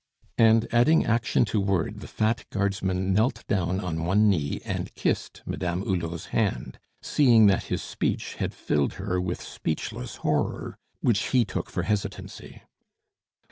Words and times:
And 0.39 0.67
adding 0.71 1.05
action 1.05 1.45
to 1.45 1.59
word, 1.61 1.99
the 1.99 2.07
fat 2.07 2.45
guardsman 2.49 3.13
knelt 3.13 3.45
down 3.45 3.79
on 3.79 4.03
one 4.03 4.27
knee 4.27 4.59
and 4.65 4.91
kissed 4.95 5.43
Madame 5.45 5.83
Hulot's 5.83 6.25
hand, 6.33 6.79
seeing 7.03 7.45
that 7.45 7.65
his 7.65 7.83
speech 7.83 8.33
had 8.39 8.55
filled 8.55 8.93
her 8.93 9.21
with 9.21 9.39
speechless 9.43 10.15
horror, 10.25 10.75
which 11.01 11.27
he 11.27 11.45
took 11.45 11.69
for 11.69 11.83
hesitancy. 11.83 12.63